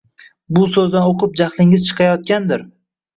Bu 0.57 0.61
so`zlarni 0.69 1.01
o`qib 1.09 1.35
jahlingiz 1.41 1.83
chiqayotgandir 1.91 2.65